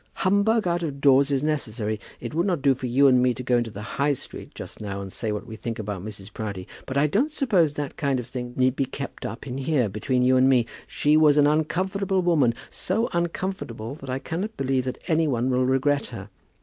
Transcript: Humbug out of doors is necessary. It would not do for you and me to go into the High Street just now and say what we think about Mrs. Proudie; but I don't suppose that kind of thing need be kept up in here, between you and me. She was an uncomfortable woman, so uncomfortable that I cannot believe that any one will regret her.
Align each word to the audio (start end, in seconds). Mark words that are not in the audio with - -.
Humbug 0.25 0.67
out 0.67 0.81
of 0.81 0.99
doors 0.99 1.29
is 1.29 1.43
necessary. 1.43 1.99
It 2.19 2.33
would 2.33 2.47
not 2.47 2.63
do 2.63 2.73
for 2.73 2.87
you 2.87 3.05
and 3.05 3.21
me 3.21 3.35
to 3.35 3.43
go 3.43 3.59
into 3.59 3.69
the 3.69 3.83
High 4.01 4.13
Street 4.13 4.55
just 4.55 4.81
now 4.81 4.99
and 4.99 5.13
say 5.13 5.31
what 5.31 5.45
we 5.45 5.55
think 5.55 5.77
about 5.77 6.03
Mrs. 6.03 6.33
Proudie; 6.33 6.67
but 6.87 6.97
I 6.97 7.05
don't 7.05 7.29
suppose 7.29 7.75
that 7.75 7.97
kind 7.97 8.19
of 8.19 8.25
thing 8.25 8.53
need 8.57 8.75
be 8.75 8.85
kept 8.85 9.27
up 9.27 9.45
in 9.45 9.59
here, 9.59 9.89
between 9.89 10.23
you 10.23 10.37
and 10.37 10.49
me. 10.49 10.65
She 10.87 11.15
was 11.17 11.37
an 11.37 11.45
uncomfortable 11.45 12.23
woman, 12.23 12.55
so 12.71 13.09
uncomfortable 13.13 13.93
that 13.93 14.09
I 14.09 14.17
cannot 14.17 14.57
believe 14.57 14.85
that 14.85 14.97
any 15.07 15.27
one 15.27 15.51
will 15.51 15.67
regret 15.67 16.07
her. 16.07 16.29